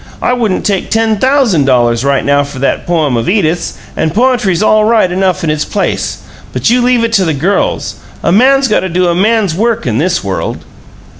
[0.19, 4.63] I wouldn't take ten thousand dollars right now for that poem of Edith's; and poetry's
[4.63, 7.97] all right enough in its place but you leave it to the girls.
[8.23, 10.65] A man's got to do a man's work in this world!"